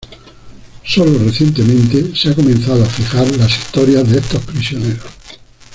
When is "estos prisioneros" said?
4.17-5.05